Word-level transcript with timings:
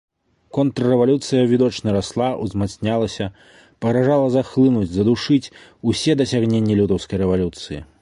Контррэвалюцыя 0.57 1.43
відочна 1.51 1.93
расла, 1.97 2.29
узмацнялася, 2.47 3.29
пагражала 3.85 4.33
захлынуць, 4.39 4.89
задушыць 4.97 5.51
усе 5.93 6.21
дасягненні 6.25 6.73
лютаўскай 6.85 7.17
рэвалюцыі. 7.27 7.79